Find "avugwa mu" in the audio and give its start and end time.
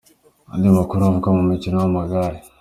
1.03-1.43